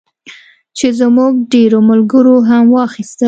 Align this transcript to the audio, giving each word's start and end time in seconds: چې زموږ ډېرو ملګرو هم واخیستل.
چې 0.77 0.87
زموږ 0.99 1.33
ډېرو 1.53 1.79
ملګرو 1.89 2.35
هم 2.49 2.65
واخیستل. 2.75 3.19